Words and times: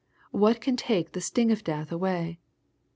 What 0.31 0.61
can 0.61 0.77
take 0.77 1.11
the 1.11 1.21
sting 1.21 1.51
of 1.51 1.63
death 1.63 1.91
away 1.91 2.39